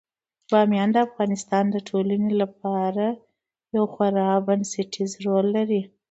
بامیان 0.51 0.89
د 0.93 0.97
افغانستان 1.07 1.63
د 1.71 1.75
ټولنې 1.87 2.31
لپاره 2.41 3.05
یو 3.75 3.83
خورا 3.93 4.29
بنسټيز 4.47 5.11
رول 5.25 5.45
لري. 5.57 5.81